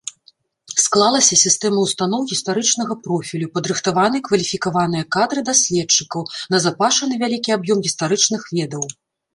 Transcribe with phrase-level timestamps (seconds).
[0.83, 6.21] Склалася сістэма ўстаноў гістарычнага профілю, падрыхтаваны кваліфікаваныя кадры даследчыкаў,
[6.57, 8.83] назапашаны вялікі аб'ём гістарычных ведаў.